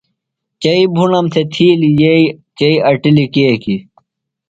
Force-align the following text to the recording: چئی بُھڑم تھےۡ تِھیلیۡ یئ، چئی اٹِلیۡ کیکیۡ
چئی 0.61 0.83
بُھڑم 0.95 1.25
تھےۡ 1.33 1.47
تِھیلیۡ 1.53 1.95
یئ، 2.01 2.21
چئی 2.57 2.75
اٹِلیۡ 2.89 3.29
کیکیۡ 3.33 3.81